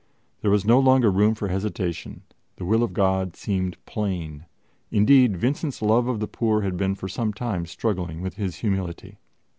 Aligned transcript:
There 0.41 0.49
was 0.49 0.65
no 0.65 0.79
longer 0.79 1.11
room 1.11 1.35
for 1.35 1.49
hesitation; 1.49 2.23
the 2.55 2.65
will 2.65 2.81
of 2.81 2.91
God 2.91 3.35
seemed 3.35 3.77
plain; 3.85 4.47
indeed, 4.89 5.37
Vincent's 5.37 5.79
love 5.79 6.07
of 6.07 6.19
the 6.19 6.27
poor 6.27 6.61
had 6.63 6.75
been 6.75 6.95
for 6.95 7.07
some 7.07 7.33
time 7.33 7.67
struggling 7.67 8.19
with 8.23 8.33
his 8.33 8.55
humility. 8.61 9.19